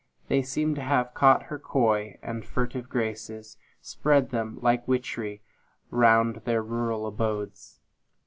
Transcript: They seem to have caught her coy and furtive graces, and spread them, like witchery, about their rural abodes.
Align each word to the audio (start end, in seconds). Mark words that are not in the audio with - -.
They 0.29 0.41
seem 0.41 0.73
to 0.73 0.81
have 0.81 1.13
caught 1.13 1.43
her 1.43 1.59
coy 1.59 2.17
and 2.23 2.43
furtive 2.43 2.89
graces, 2.89 3.53
and 3.77 3.85
spread 3.85 4.31
them, 4.31 4.57
like 4.63 4.87
witchery, 4.87 5.43
about 5.91 6.43
their 6.43 6.63
rural 6.63 7.05
abodes. 7.05 7.79